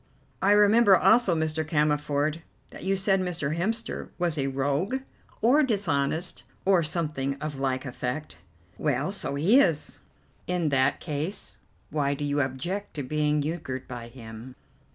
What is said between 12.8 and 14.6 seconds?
to being euchred by him?"